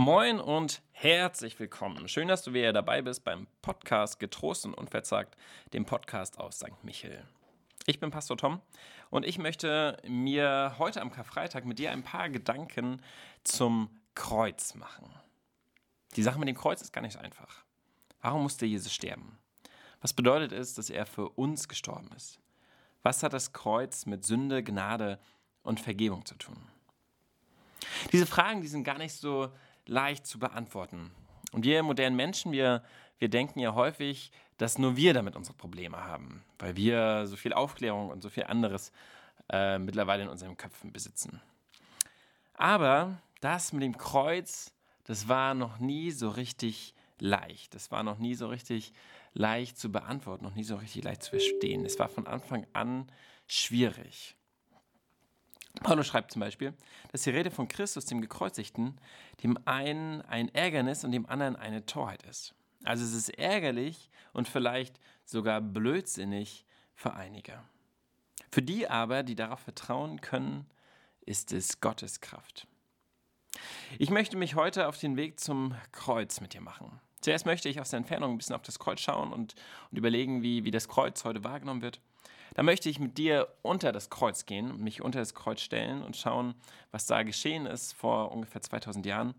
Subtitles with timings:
[0.00, 2.06] Moin und herzlich willkommen.
[2.06, 5.36] Schön, dass du wieder dabei bist beim Podcast Getrost und Unverzagt,
[5.72, 6.84] dem Podcast aus St.
[6.84, 7.26] Michel.
[7.84, 8.62] Ich bin Pastor Tom
[9.10, 13.02] und ich möchte mir heute am Karfreitag mit dir ein paar Gedanken
[13.42, 15.10] zum Kreuz machen.
[16.14, 17.64] Die Sache mit dem Kreuz ist gar nicht einfach.
[18.20, 19.36] Warum musste Jesus sterben?
[20.00, 22.38] Was bedeutet es, dass er für uns gestorben ist?
[23.02, 25.18] Was hat das Kreuz mit Sünde, Gnade
[25.64, 26.68] und Vergebung zu tun?
[28.12, 29.50] Diese Fragen, die sind gar nicht so
[29.88, 31.10] leicht zu beantworten.
[31.52, 32.84] Und wir modernen Menschen, wir,
[33.18, 37.52] wir denken ja häufig, dass nur wir damit unsere Probleme haben, weil wir so viel
[37.52, 38.92] Aufklärung und so viel anderes
[39.50, 41.40] äh, mittlerweile in unseren Köpfen besitzen.
[42.54, 44.72] Aber das mit dem Kreuz,
[45.04, 47.74] das war noch nie so richtig leicht.
[47.74, 48.92] Das war noch nie so richtig
[49.32, 51.84] leicht zu beantworten, noch nie so richtig leicht zu verstehen.
[51.84, 53.10] Es war von Anfang an
[53.46, 54.36] schwierig.
[55.82, 56.74] Paulus schreibt zum Beispiel,
[57.12, 58.98] dass die Rede von Christus, dem Gekreuzigten,
[59.42, 62.54] dem einen ein Ärgernis und dem anderen eine Torheit ist.
[62.84, 67.62] Also es ist ärgerlich und vielleicht sogar blödsinnig für einige.
[68.50, 70.66] Für die aber, die darauf vertrauen können,
[71.26, 72.66] ist es Gottes Kraft.
[73.98, 77.00] Ich möchte mich heute auf den Weg zum Kreuz mit dir machen.
[77.20, 79.54] Zuerst möchte ich aus der Entfernung ein bisschen auf das Kreuz schauen und,
[79.90, 82.00] und überlegen, wie, wie das Kreuz heute wahrgenommen wird.
[82.58, 86.16] Da möchte ich mit dir unter das Kreuz gehen, mich unter das Kreuz stellen und
[86.16, 86.56] schauen,
[86.90, 89.36] was da geschehen ist vor ungefähr 2000 Jahren.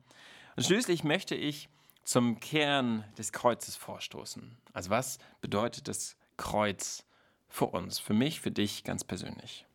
[0.55, 1.67] Und schließlich möchte ich
[2.05, 4.57] zum Kern des Kreuzes vorstoßen.
[4.71, 7.05] Also was bedeutet das Kreuz
[7.49, 9.65] für uns, für mich, für dich ganz persönlich?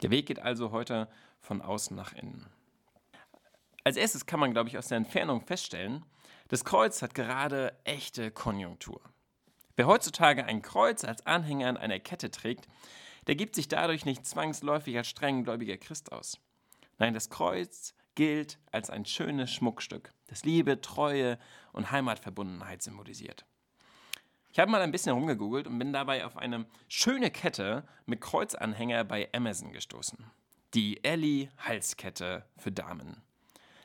[0.00, 1.06] Der Weg geht also heute
[1.42, 2.46] von außen nach innen.
[3.84, 6.02] Als erstes kann man, glaube ich, aus der Entfernung feststellen,
[6.48, 9.02] das Kreuz hat gerade echte Konjunktur.
[9.76, 12.66] Wer heutzutage ein Kreuz als Anhänger an einer Kette trägt,
[13.26, 16.40] der gibt sich dadurch nicht zwangsläufig als strenggläubiger Christ aus.
[16.98, 21.38] Nein, das Kreuz gilt als ein schönes Schmuckstück, das Liebe, Treue
[21.72, 23.44] und Heimatverbundenheit symbolisiert.
[24.50, 29.04] Ich habe mal ein bisschen rumgegoogelt und bin dabei auf eine schöne Kette mit Kreuzanhänger
[29.04, 30.24] bei Amazon gestoßen.
[30.72, 33.20] Die Ellie Halskette für Damen.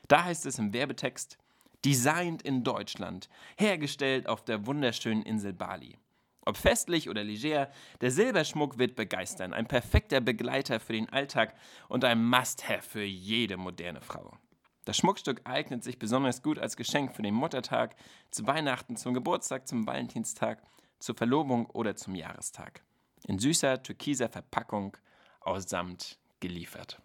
[0.07, 1.37] Da heißt es im Werbetext,
[1.83, 3.27] Designed in Deutschland,
[3.57, 5.97] hergestellt auf der wunderschönen Insel Bali.
[6.45, 7.69] Ob festlich oder leger,
[8.01, 11.55] der Silberschmuck wird begeistern, ein perfekter Begleiter für den Alltag
[11.87, 14.37] und ein Must-Have für jede moderne Frau.
[14.85, 17.95] Das Schmuckstück eignet sich besonders gut als Geschenk für den Muttertag,
[18.31, 20.63] zu Weihnachten, zum Geburtstag, zum Valentinstag,
[20.99, 22.81] zur Verlobung oder zum Jahrestag.
[23.27, 24.97] In süßer türkiser Verpackung
[25.41, 26.99] aus Samt geliefert.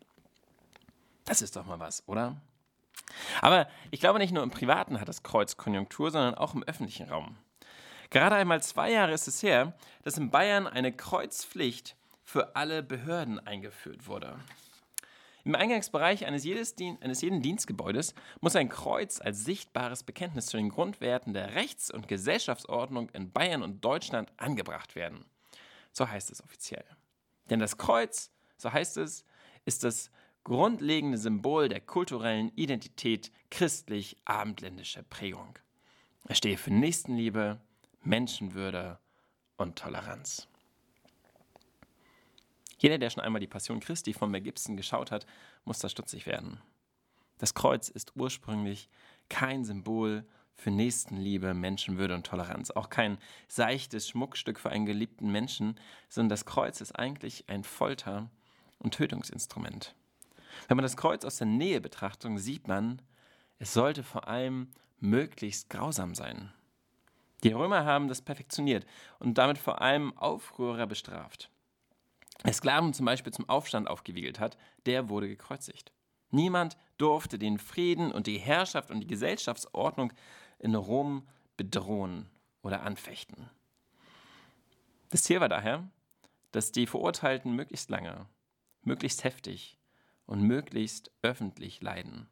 [1.27, 2.41] Das ist doch mal was, oder?
[3.41, 7.09] Aber ich glaube, nicht nur im Privaten hat das Kreuz Konjunktur, sondern auch im öffentlichen
[7.09, 7.37] Raum.
[8.11, 13.45] Gerade einmal zwei Jahre ist es her, dass in Bayern eine Kreuzpflicht für alle Behörden
[13.45, 14.39] eingeführt wurde.
[15.45, 21.35] Im Eingangsbereich eines, eines jeden Dienstgebäudes muss ein Kreuz als sichtbares Bekenntnis zu den Grundwerten
[21.35, 25.25] der Rechts- und Gesellschaftsordnung in Bayern und Deutschland angebracht werden.
[25.93, 26.85] So heißt es offiziell.
[27.49, 29.25] Denn das Kreuz, so heißt es,
[29.65, 30.11] ist das
[30.47, 35.59] grundlegende Symbol der kulturellen Identität christlich-abendländischer Prägung.
[36.29, 37.61] Er stehe für Nächstenliebe,
[38.05, 39.01] Menschenwürde
[39.57, 40.47] und Toleranz.
[42.79, 45.27] Jeder, der schon einmal die Passion Christi von Mel Gibson geschaut hat,
[45.65, 46.61] muss da stutzig werden.
[47.39, 48.89] Das Kreuz ist ursprünglich
[49.29, 50.25] kein Symbol
[50.55, 53.19] für Nächstenliebe, Menschenwürde und Toleranz, auch kein
[53.49, 55.77] seichtes Schmuckstück für einen geliebten Menschen,
[56.09, 58.31] sondern das Kreuz ist eigentlich ein Folter-
[58.79, 59.97] und Tötungsinstrument.
[60.69, 63.01] Wenn man das Kreuz aus der Nähe betrachtet, sieht man,
[63.59, 66.53] es sollte vor allem möglichst grausam sein.
[67.45, 68.87] Die Römer haben das perfektioniert
[69.19, 71.51] und damit vor allem Aufrührer bestraft.
[72.43, 75.93] Wer Sklaven zum Beispiel zum Aufstand aufgewiegelt hat, der wurde gekreuzigt.
[76.31, 80.13] Niemand durfte den Frieden und die Herrschaft und die Gesellschaftsordnung
[80.59, 82.29] in Rom bedrohen
[82.63, 83.49] oder anfechten.
[85.11, 85.89] Das Ziel war daher,
[86.53, 88.27] dass die Verurteilten möglichst lange,
[88.83, 89.76] möglichst heftig
[90.27, 92.29] und möglichst öffentlich leiden,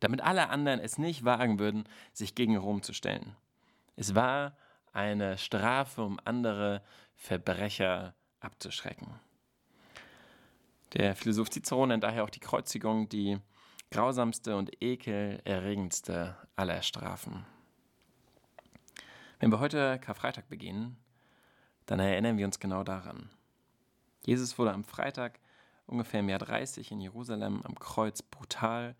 [0.00, 3.36] damit alle anderen es nicht wagen würden, sich gegen Rom zu stellen.
[3.96, 4.56] Es war
[4.92, 6.82] eine Strafe, um andere
[7.14, 9.08] Verbrecher abzuschrecken.
[10.94, 13.38] Der Philosoph Cicero nennt daher auch die Kreuzigung die
[13.90, 17.44] grausamste und ekelerregendste aller Strafen.
[19.38, 20.96] Wenn wir heute Karfreitag begehen,
[21.86, 23.30] dann erinnern wir uns genau daran.
[24.24, 25.38] Jesus wurde am Freitag
[25.86, 28.96] ungefähr im Jahr 30 in Jerusalem am Kreuz brutal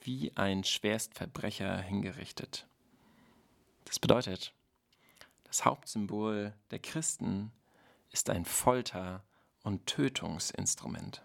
[0.00, 2.66] wie ein Schwerstverbrecher hingerichtet.
[3.84, 4.52] Das bedeutet,
[5.44, 7.52] das Hauptsymbol der Christen
[8.10, 9.24] ist ein Folter-
[9.62, 11.22] und Tötungsinstrument.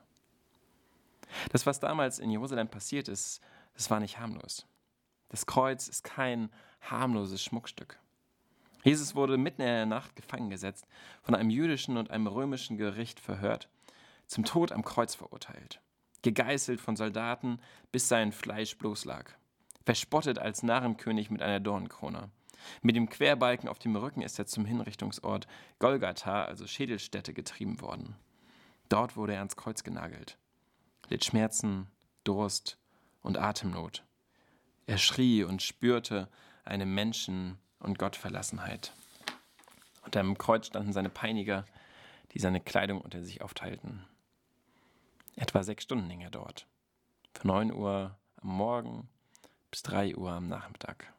[1.51, 3.41] Das, was damals in Jerusalem passiert ist,
[3.73, 4.67] das war nicht harmlos.
[5.29, 6.49] Das Kreuz ist kein
[6.81, 7.99] harmloses Schmuckstück.
[8.83, 10.87] Jesus wurde mitten in der Nacht gefangen gesetzt,
[11.21, 13.69] von einem jüdischen und einem römischen Gericht verhört,
[14.31, 15.81] zum Tod am Kreuz verurteilt,
[16.21, 17.59] gegeißelt von Soldaten,
[17.91, 19.29] bis sein Fleisch bloß lag,
[19.83, 22.29] verspottet als Narrenkönig mit einer Dornenkrone.
[22.81, 25.47] Mit dem Querbalken auf dem Rücken ist er zum Hinrichtungsort
[25.79, 28.15] Golgatha, also Schädelstätte, getrieben worden.
[28.87, 30.37] Dort wurde er ans Kreuz genagelt,
[31.09, 31.87] litt Schmerzen,
[32.23, 32.77] Durst
[33.21, 34.05] und Atemnot.
[34.85, 36.29] Er schrie und spürte
[36.63, 38.93] eine Menschen- und Gottverlassenheit.
[40.05, 41.65] Unter dem Kreuz standen seine Peiniger,
[42.31, 44.05] die seine Kleidung unter sich aufteilten.
[45.41, 46.67] Etwa sechs Stunden hing er dort.
[47.33, 49.09] Von 9 Uhr am Morgen
[49.71, 51.11] bis 3 Uhr am Nachmittag.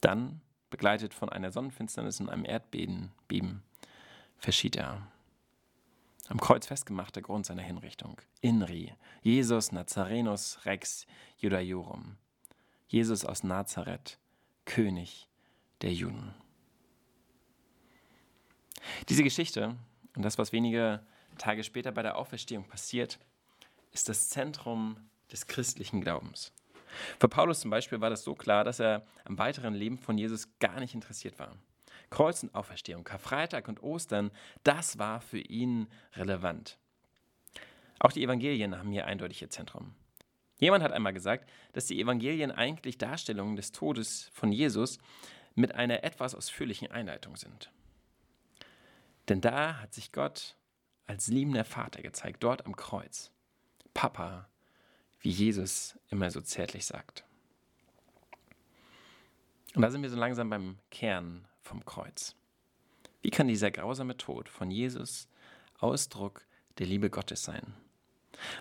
[0.00, 0.40] Dann,
[0.70, 3.62] begleitet von einer Sonnenfinsternis und einem Erdbeben, Beben,
[4.38, 5.06] verschied er.
[6.30, 8.16] Am Kreuz festgemacht der Grund seiner Hinrichtung.
[8.40, 11.06] Inri, Jesus Nazarenus Rex
[11.36, 12.16] Judaiorum.
[12.88, 14.18] Jesus aus Nazareth,
[14.64, 15.28] König
[15.82, 16.34] der Juden.
[19.10, 19.76] Diese Geschichte
[20.16, 21.04] und das, was wenige
[21.40, 23.18] Tage später bei der Auferstehung passiert,
[23.92, 24.96] ist das Zentrum
[25.32, 26.52] des christlichen Glaubens.
[27.18, 30.48] Für Paulus zum Beispiel war das so klar, dass er am weiteren Leben von Jesus
[30.58, 31.56] gar nicht interessiert war.
[32.10, 34.32] Kreuz und Auferstehung, Karfreitag und Ostern,
[34.64, 36.78] das war für ihn relevant.
[38.00, 39.94] Auch die Evangelien haben hier eindeutig ihr Zentrum.
[40.58, 44.98] Jemand hat einmal gesagt, dass die Evangelien eigentlich Darstellungen des Todes von Jesus
[45.54, 47.70] mit einer etwas ausführlichen Einleitung sind.
[49.28, 50.56] Denn da hat sich Gott
[51.10, 53.32] als liebender Vater gezeigt, dort am Kreuz.
[53.94, 54.48] Papa,
[55.18, 57.24] wie Jesus immer so zärtlich sagt.
[59.74, 62.36] Und da sind wir so langsam beim Kern vom Kreuz.
[63.22, 65.28] Wie kann dieser grausame Tod von Jesus
[65.80, 66.46] Ausdruck
[66.78, 67.74] der Liebe Gottes sein?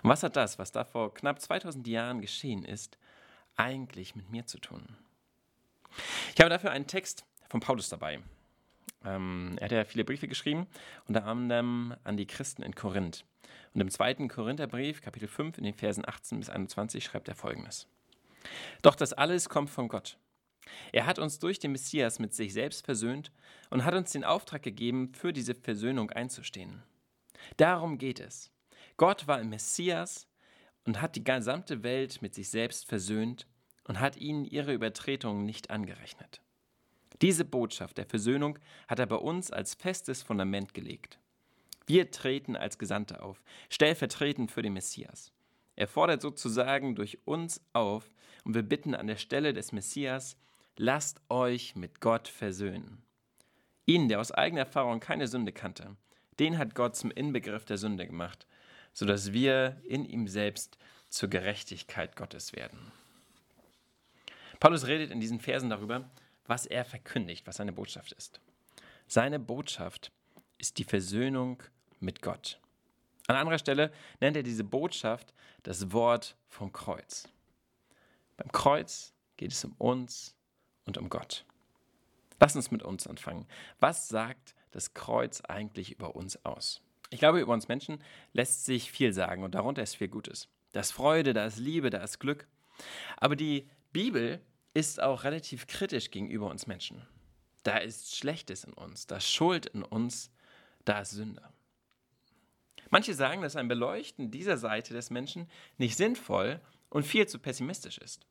[0.01, 2.97] Und was hat das, was da vor knapp 2000 Jahren geschehen ist,
[3.57, 4.97] eigentlich mit mir zu tun?
[6.33, 8.23] Ich habe dafür einen Text von Paulus dabei.
[9.05, 10.67] Ähm, er hat ja viele Briefe geschrieben,
[11.07, 13.25] unter anderem an die Christen in Korinth.
[13.73, 17.87] Und im zweiten Korintherbrief, Kapitel 5, in den Versen 18 bis 21, schreibt er folgendes:
[18.81, 20.17] Doch das alles kommt von Gott.
[20.91, 23.31] Er hat uns durch den Messias mit sich selbst versöhnt
[23.69, 26.83] und hat uns den Auftrag gegeben, für diese Versöhnung einzustehen.
[27.57, 28.51] Darum geht es.
[28.97, 30.27] Gott war im Messias
[30.85, 33.47] und hat die gesamte Welt mit sich selbst versöhnt
[33.85, 36.41] und hat ihnen ihre Übertretungen nicht angerechnet.
[37.21, 41.19] Diese Botschaft der Versöhnung hat er bei uns als festes Fundament gelegt.
[41.85, 45.31] Wir treten als Gesandte auf, stellvertretend für den Messias.
[45.75, 48.09] Er fordert sozusagen durch uns auf
[48.43, 50.37] und wir bitten an der Stelle des Messias,
[50.77, 53.01] lasst euch mit Gott versöhnen.
[53.85, 55.95] Ihn, der aus eigener Erfahrung keine Sünde kannte,
[56.39, 58.45] den hat Gott zum Inbegriff der Sünde gemacht,
[58.93, 60.77] sodass wir in ihm selbst
[61.09, 62.91] zur Gerechtigkeit Gottes werden.
[64.59, 66.09] Paulus redet in diesen Versen darüber,
[66.49, 68.41] was er verkündigt, was seine Botschaft ist.
[69.07, 70.11] Seine Botschaft
[70.57, 71.63] ist die Versöhnung
[71.99, 72.59] mit Gott.
[73.27, 77.27] An anderer Stelle nennt er diese Botschaft das Wort vom Kreuz.
[78.37, 80.35] Beim Kreuz geht es um uns
[80.85, 81.45] und um Gott.
[82.39, 83.45] Lass uns mit uns anfangen.
[83.79, 86.81] Was sagt das Kreuz eigentlich über uns aus?
[87.11, 90.47] Ich glaube, über uns Menschen lässt sich viel sagen und darunter ist viel Gutes.
[90.71, 92.47] Da ist Freude, da ist Liebe, da ist Glück.
[93.17, 94.41] Aber die Bibel
[94.73, 97.05] ist auch relativ kritisch gegenüber uns Menschen.
[97.63, 100.31] Da ist Schlechtes in uns, da ist Schuld in uns,
[100.85, 101.43] da ist Sünde.
[102.89, 106.59] Manche sagen, dass ein Beleuchten dieser Seite des Menschen nicht sinnvoll
[106.89, 108.25] und viel zu pessimistisch ist.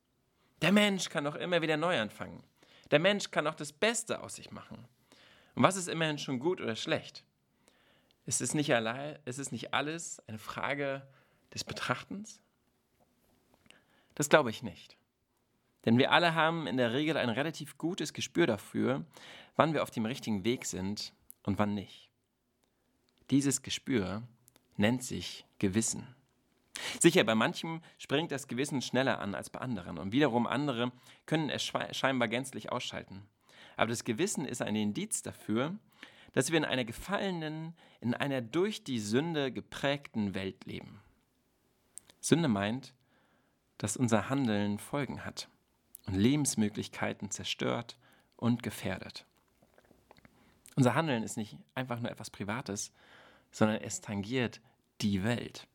[0.63, 2.43] Der Mensch kann doch immer wieder neu anfangen.
[2.91, 4.89] Der Mensch kann auch das Beste aus sich machen.
[5.55, 7.25] Und was ist immerhin schon gut oder schlecht?
[8.27, 11.07] Es ist nicht, allein, es nicht alles eine Frage
[11.55, 12.43] des Betrachtens?
[14.15, 14.98] Das glaube ich nicht.
[15.89, 19.07] Denn wir alle haben in der Regel ein relativ gutes Gespür dafür,
[19.57, 21.15] wann wir auf dem richtigen Weg sind
[21.45, 22.11] und wann nicht.
[23.31, 24.23] Dieses Gespür
[24.77, 26.07] nennt sich Gewissen.
[27.01, 30.93] Sicher, bei manchem springt das Gewissen schneller an als bei anderen und wiederum andere
[31.25, 33.23] können es scheinbar gänzlich ausschalten.
[33.79, 35.75] Aber das Gewissen ist ein Indiz dafür,
[36.35, 41.01] dass wir in einer gefallenen, in einer durch die Sünde geprägten Welt leben.
[42.21, 42.93] Sünde meint,
[43.79, 45.49] dass unser Handeln Folgen hat
[46.09, 47.97] und Lebensmöglichkeiten zerstört
[48.37, 49.27] und gefährdet.
[50.75, 52.93] Unser Handeln ist nicht einfach nur etwas Privates,
[53.51, 54.61] sondern es tangiert
[55.01, 55.67] die Welt.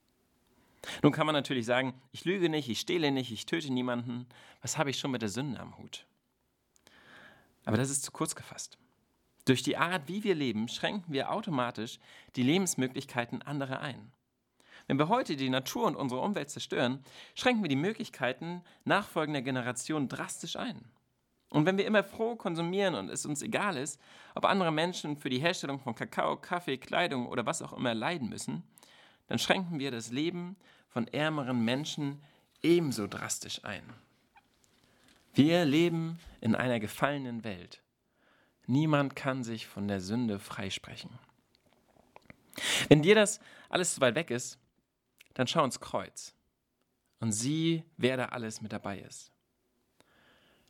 [1.02, 4.28] Nun kann man natürlich sagen, ich lüge nicht, ich stehle nicht, ich töte niemanden.
[4.62, 6.06] Was habe ich schon mit der Sünde am Hut?
[7.66, 8.78] Aber das ist zu kurz gefasst.
[9.46, 12.00] Durch die Art, wie wir leben, schränken wir automatisch
[12.36, 14.12] die Lebensmöglichkeiten anderer ein.
[14.88, 17.04] Wenn wir heute die Natur und unsere Umwelt zerstören,
[17.36, 20.84] schränken wir die Möglichkeiten nachfolgender Generationen drastisch ein.
[21.50, 24.00] Und wenn wir immer froh konsumieren und es uns egal ist,
[24.34, 28.28] ob andere Menschen für die Herstellung von Kakao, Kaffee, Kleidung oder was auch immer leiden
[28.28, 28.64] müssen,
[29.28, 30.56] dann schränken wir das Leben
[30.90, 32.22] von ärmeren Menschen
[32.62, 33.84] ebenso drastisch ein.
[35.34, 37.82] Wir leben in einer gefallenen Welt.
[38.66, 41.12] Niemand kann sich von der Sünde freisprechen.
[42.88, 44.60] Wenn dir das alles zu weit weg ist,
[45.34, 46.36] dann schau ins Kreuz
[47.20, 49.32] und sieh, wer da alles mit dabei ist.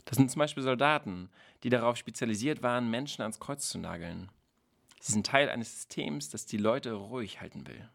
[0.06, 1.30] Das sind zum Beispiel Soldaten,
[1.64, 4.30] die darauf spezialisiert waren, Menschen ans Kreuz zu nageln.
[5.00, 7.90] Sie sind Teil eines Systems, das die Leute ruhig halten will.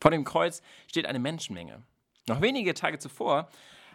[0.00, 1.82] Vor dem Kreuz steht eine Menschenmenge.
[2.28, 3.48] Noch wenige Tage zuvor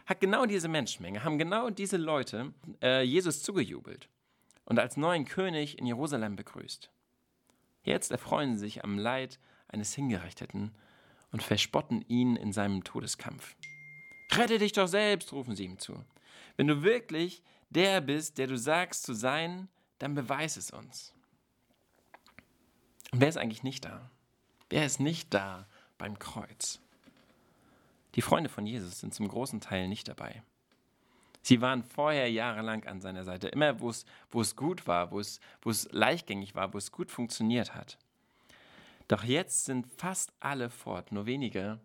[0.06, 4.10] hat genau diese Menschenmenge, haben genau diese Leute äh, Jesus zugejubelt
[4.66, 6.90] und als neuen König in Jerusalem begrüßt.
[7.84, 10.74] Jetzt erfreuen sie sich am Leid eines Hingerichteten
[11.34, 13.56] und verspotten ihn in seinem Todeskampf.
[14.32, 16.06] Rette dich doch selbst, rufen sie ihm zu.
[16.56, 19.68] Wenn du wirklich der bist, der du sagst zu sein,
[20.00, 21.14] dann beweis es uns.
[23.12, 24.10] Und wer ist eigentlich nicht da?
[24.70, 26.80] Wer ist nicht da beim Kreuz?
[28.16, 30.44] Die Freunde von Jesus sind zum großen Teil nicht dabei.
[31.42, 36.56] Sie waren vorher jahrelang an seiner Seite, immer wo es, gut war, wo es leichtgängig
[36.56, 37.98] war, wo es gut funktioniert hat.
[39.08, 41.80] Doch jetzt sind fast alle fort, nur wenige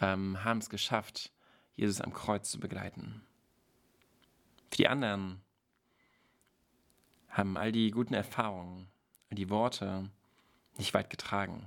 [0.00, 1.32] ähm, haben es geschafft,
[1.74, 3.22] Jesus am Kreuz zu begleiten.
[4.70, 5.40] Für die anderen
[7.28, 8.88] haben all die guten Erfahrungen
[9.30, 10.10] und die Worte
[10.76, 11.66] nicht weit getragen.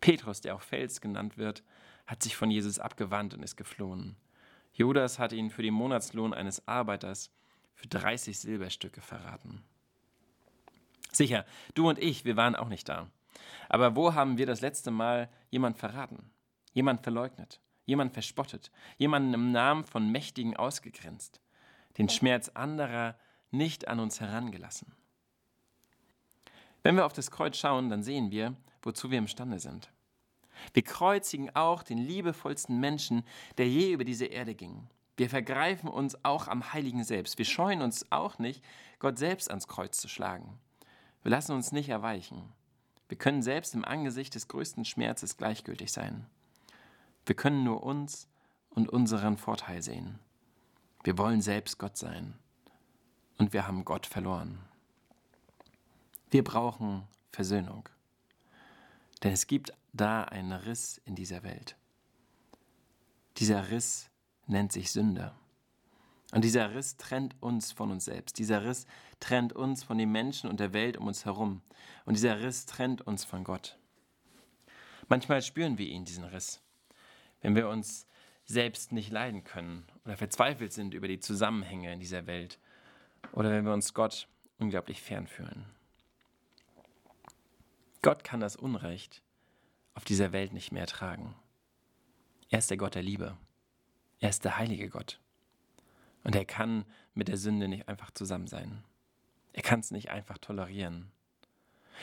[0.00, 1.62] Petrus, der auch Fels genannt wird,
[2.06, 4.16] hat sich von Jesus abgewandt und ist geflohen.
[4.72, 7.30] Judas hat ihn für den Monatslohn eines Arbeiters
[7.74, 9.62] für 30 Silberstücke verraten.
[11.12, 13.10] Sicher, du und ich, wir waren auch nicht da.
[13.68, 16.30] Aber wo haben wir das letzte Mal jemand verraten,
[16.72, 21.40] jemand verleugnet, jemand verspottet, jemanden im Namen von Mächtigen ausgegrenzt,
[21.98, 23.16] den Schmerz anderer
[23.50, 24.92] nicht an uns herangelassen?
[26.82, 29.90] Wenn wir auf das Kreuz schauen, dann sehen wir, wozu wir imstande sind.
[30.72, 33.24] Wir kreuzigen auch den liebevollsten Menschen,
[33.58, 34.88] der je über diese Erde ging.
[35.16, 37.38] Wir vergreifen uns auch am Heiligen Selbst.
[37.38, 38.62] Wir scheuen uns auch nicht,
[38.98, 40.58] Gott selbst ans Kreuz zu schlagen.
[41.22, 42.52] Wir lassen uns nicht erweichen.
[43.08, 46.26] Wir können selbst im Angesicht des größten Schmerzes gleichgültig sein.
[47.24, 48.28] Wir können nur uns
[48.70, 50.18] und unseren Vorteil sehen.
[51.04, 52.34] Wir wollen selbst Gott sein.
[53.38, 54.58] Und wir haben Gott verloren.
[56.30, 57.88] Wir brauchen Versöhnung.
[59.22, 61.76] Denn es gibt da einen Riss in dieser Welt.
[63.36, 64.10] Dieser Riss
[64.46, 65.32] nennt sich Sünde.
[66.32, 68.38] Und dieser Riss trennt uns von uns selbst.
[68.38, 68.86] Dieser Riss
[69.20, 71.62] trennt uns von den Menschen und der Welt um uns herum.
[72.04, 73.78] Und dieser Riss trennt uns von Gott.
[75.08, 76.62] Manchmal spüren wir ihn, diesen Riss,
[77.40, 78.06] wenn wir uns
[78.44, 82.58] selbst nicht leiden können oder verzweifelt sind über die Zusammenhänge in dieser Welt
[83.32, 85.66] oder wenn wir uns Gott unglaublich fern fühlen.
[88.02, 89.22] Gott kann das Unrecht
[89.94, 91.34] auf dieser Welt nicht mehr ertragen.
[92.50, 93.36] Er ist der Gott der Liebe.
[94.20, 95.20] Er ist der heilige Gott.
[96.22, 98.84] Und er kann mit der Sünde nicht einfach zusammen sein.
[99.56, 101.10] Er kann es nicht einfach tolerieren.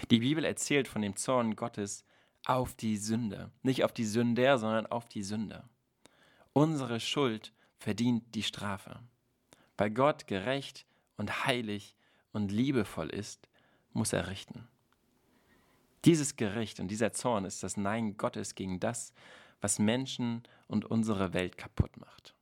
[0.10, 2.04] Die Bibel erzählt von dem Zorn Gottes
[2.46, 3.52] auf die Sünde.
[3.62, 5.64] Nicht auf die Sünder, sondern auf die Sünde.
[6.52, 9.00] Unsere Schuld verdient die Strafe.
[9.78, 11.96] Weil Gott gerecht und heilig
[12.32, 13.48] und liebevoll ist,
[13.94, 14.68] muss er richten.
[16.06, 19.14] Dieses Gericht und dieser Zorn ist das Nein Gottes gegen das,
[19.62, 22.34] was Menschen und unsere Welt kaputt macht.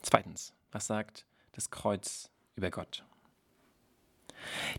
[0.00, 1.26] Zweitens, was sagt
[1.60, 3.04] das Kreuz über Gott?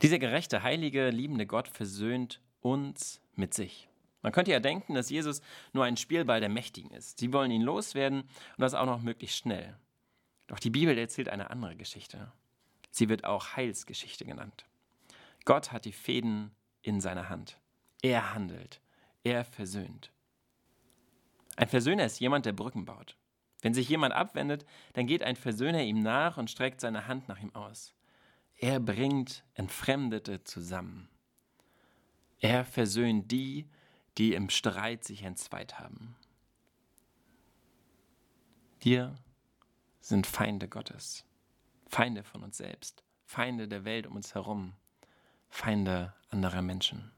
[0.01, 3.87] Dieser gerechte, heilige, liebende Gott versöhnt uns mit sich.
[4.23, 5.41] Man könnte ja denken, dass Jesus
[5.73, 7.19] nur ein Spielball der Mächtigen ist.
[7.19, 9.77] Sie wollen ihn loswerden und das auch noch möglichst schnell.
[10.47, 12.31] Doch die Bibel erzählt eine andere Geschichte.
[12.89, 14.65] Sie wird auch Heilsgeschichte genannt.
[15.45, 16.49] Gott hat die Fäden
[16.81, 17.59] in seiner Hand.
[18.01, 18.81] Er handelt.
[19.23, 20.11] Er versöhnt.
[21.57, 23.17] Ein Versöhner ist jemand, der Brücken baut.
[23.61, 27.39] Wenn sich jemand abwendet, dann geht ein Versöhner ihm nach und streckt seine Hand nach
[27.39, 27.93] ihm aus.
[28.57, 31.09] Er bringt Entfremdete zusammen.
[32.39, 33.67] Er versöhnt die,
[34.17, 36.15] die im Streit sich entzweit haben.
[38.79, 39.15] Wir
[39.99, 41.23] sind Feinde Gottes,
[41.87, 44.73] Feinde von uns selbst, Feinde der Welt um uns herum.
[45.49, 47.11] Feinde anderer Menschen.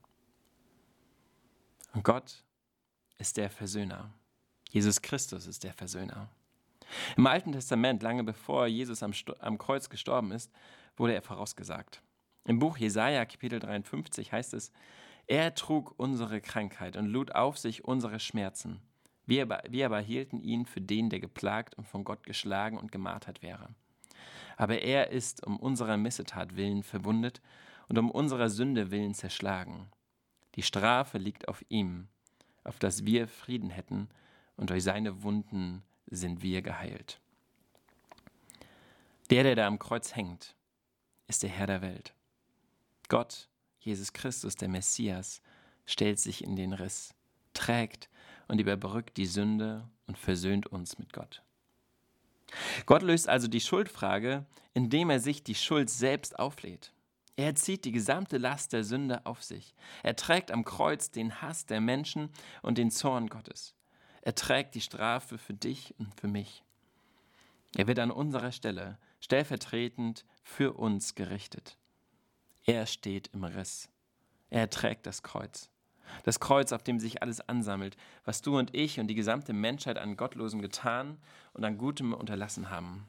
[1.94, 2.44] Und Gott
[3.18, 4.12] ist der Versöhner.
[4.74, 6.30] Jesus Christus ist der Versöhner.
[7.15, 10.51] Im Alten Testament, lange bevor Jesus am, am Kreuz gestorben ist,
[10.98, 12.01] wurde er vorausgesagt.
[12.46, 14.72] Im Buch Jesaja, Kapitel 53, heißt es:
[15.27, 18.82] Er trug unsere Krankheit und lud auf sich unsere Schmerzen.
[19.27, 22.92] Wir aber, wir aber hielten ihn für den, der geplagt und von Gott geschlagen und
[22.92, 23.75] gemartert wäre.
[24.58, 27.44] Aber er ist um unserer Missetat willen verwundet
[27.89, 29.92] und um unserer Sünde willen zerschlagen.
[30.56, 32.08] Die Strafe liegt auf ihm,
[32.63, 34.10] auf dass wir Frieden hätten,
[34.63, 37.20] und durch seine Wunden sind wir geheilt.
[39.29, 40.55] Der, der da am Kreuz hängt,
[41.27, 42.13] ist der Herr der Welt.
[43.10, 43.50] Gott,
[43.82, 45.41] Jesus Christus, der Messias,
[45.86, 47.13] stellt sich in den Riss,
[47.53, 48.08] trägt
[48.48, 51.43] und überbrückt die Sünde und versöhnt uns mit Gott.
[52.86, 56.93] Gott löst also die Schuldfrage, indem er sich die Schuld selbst auflädt.
[57.36, 59.75] Er zieht die gesamte Last der Sünde auf sich.
[60.03, 62.29] Er trägt am Kreuz den Hass der Menschen
[62.62, 63.75] und den Zorn Gottes.
[64.25, 66.63] Er trägt die Strafe für dich und für mich.
[67.75, 71.77] Er wird an unserer Stelle stellvertretend für uns gerichtet.
[72.65, 73.89] Er steht im Riss.
[74.50, 75.70] Er trägt das Kreuz.
[76.24, 79.98] Das Kreuz, auf dem sich alles ansammelt, was du und ich und die gesamte Menschheit
[79.98, 81.18] an Gottlosem getan
[81.51, 83.06] und an Gutem unterlassen haben.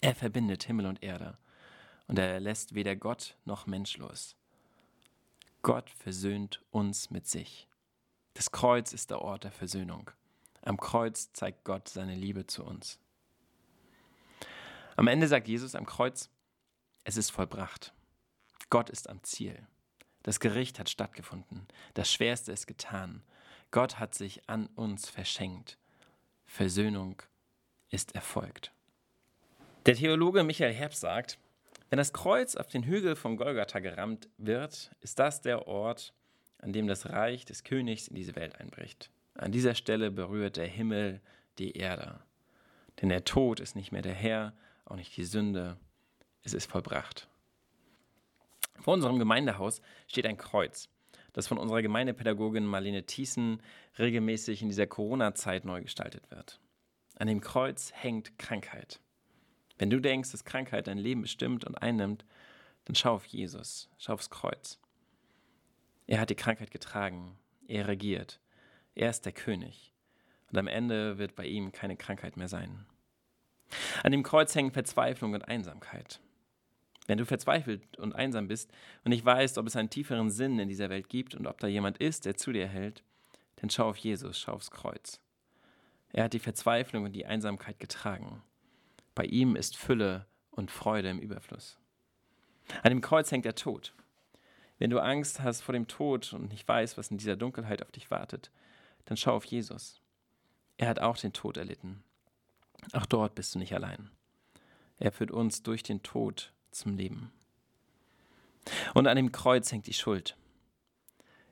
[0.00, 1.38] Er verbindet Himmel und Erde
[2.08, 4.34] und er lässt weder Gott noch Mensch los.
[5.62, 7.68] Gott versöhnt uns mit sich.
[8.38, 10.12] Das Kreuz ist der Ort der Versöhnung.
[10.62, 13.00] Am Kreuz zeigt Gott seine Liebe zu uns.
[14.94, 16.30] Am Ende sagt Jesus am Kreuz,
[17.02, 17.92] es ist vollbracht.
[18.70, 19.66] Gott ist am Ziel.
[20.22, 21.66] Das Gericht hat stattgefunden.
[21.94, 23.24] Das Schwerste ist getan.
[23.72, 25.76] Gott hat sich an uns verschenkt.
[26.46, 27.20] Versöhnung
[27.90, 28.70] ist erfolgt.
[29.84, 31.40] Der Theologe Michael Herbst sagt,
[31.90, 36.14] wenn das Kreuz auf den Hügel von Golgatha gerammt wird, ist das der Ort,
[36.58, 39.10] an dem das Reich des Königs in diese Welt einbricht.
[39.34, 41.20] An dieser Stelle berührt der Himmel
[41.58, 42.20] die Erde.
[43.00, 44.52] Denn der Tod ist nicht mehr der Herr,
[44.84, 45.78] auch nicht die Sünde.
[46.42, 47.28] Es ist vollbracht.
[48.80, 50.88] Vor unserem Gemeindehaus steht ein Kreuz,
[51.32, 53.62] das von unserer Gemeindepädagogin Marlene Thiessen
[53.98, 56.60] regelmäßig in dieser Corona-Zeit neu gestaltet wird.
[57.16, 59.00] An dem Kreuz hängt Krankheit.
[59.78, 62.24] Wenn du denkst, dass Krankheit dein Leben bestimmt und einnimmt,
[62.84, 64.80] dann schau auf Jesus, schau aufs Kreuz.
[66.08, 68.40] Er hat die Krankheit getragen, er regiert,
[68.94, 69.92] er ist der König.
[70.50, 72.86] Und am Ende wird bei ihm keine Krankheit mehr sein.
[74.02, 76.20] An dem Kreuz hängen Verzweiflung und Einsamkeit.
[77.06, 78.72] Wenn du verzweifelt und einsam bist
[79.04, 81.66] und nicht weißt, ob es einen tieferen Sinn in dieser Welt gibt und ob da
[81.66, 83.04] jemand ist, der zu dir hält,
[83.56, 85.20] dann schau auf Jesus, schau aufs Kreuz.
[86.10, 88.42] Er hat die Verzweiflung und die Einsamkeit getragen.
[89.14, 91.78] Bei ihm ist Fülle und Freude im Überfluss.
[92.82, 93.92] An dem Kreuz hängt der Tod.
[94.78, 97.90] Wenn du Angst hast vor dem Tod und nicht weißt, was in dieser Dunkelheit auf
[97.90, 98.50] dich wartet,
[99.04, 100.00] dann schau auf Jesus.
[100.76, 102.02] Er hat auch den Tod erlitten.
[102.92, 104.10] Auch dort bist du nicht allein.
[104.98, 107.32] Er führt uns durch den Tod zum Leben.
[108.94, 110.36] Und an dem Kreuz hängt die Schuld.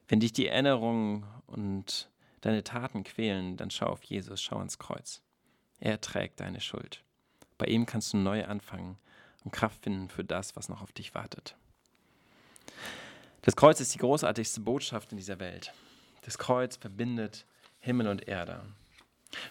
[0.08, 2.10] Wenn dich die Erinnerungen und
[2.42, 5.22] deine Taten quälen, dann schau auf Jesus, schau ans Kreuz.
[5.80, 7.02] Er trägt deine Schuld.
[7.58, 8.98] Bei ihm kannst du neu anfangen
[9.44, 11.56] und Kraft finden für das, was noch auf dich wartet.
[13.42, 15.72] Das Kreuz ist die großartigste Botschaft in dieser Welt.
[16.22, 17.46] Das Kreuz verbindet
[17.78, 18.62] Himmel und Erde.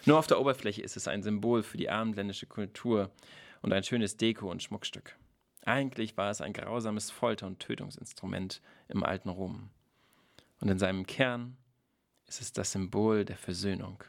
[0.04, 3.10] Nur auf der Oberfläche ist es ein Symbol für die abendländische Kultur
[3.62, 5.16] und ein schönes Deko- und Schmuckstück.
[5.62, 9.70] Eigentlich war es ein grausames Folter- und Tötungsinstrument im alten Rom.
[10.60, 11.56] Und in seinem Kern
[12.26, 14.04] ist es das Symbol der Versöhnung.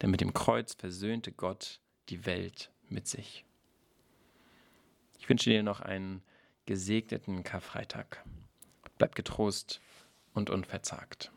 [0.00, 3.44] Denn mit dem Kreuz versöhnte Gott die Welt mit sich.
[5.18, 6.22] Ich wünsche dir noch einen
[6.66, 8.24] gesegneten Karfreitag.
[9.02, 9.80] Bleib getrost
[10.32, 11.32] und unverzagt.